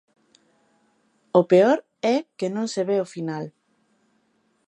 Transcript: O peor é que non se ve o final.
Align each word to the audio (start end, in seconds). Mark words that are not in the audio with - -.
O 1.39 1.41
peor 1.51 1.77
é 2.15 2.15
que 2.37 2.47
non 2.55 2.67
se 2.73 2.81
ve 2.89 2.97
o 3.05 3.09
final. 3.13 3.45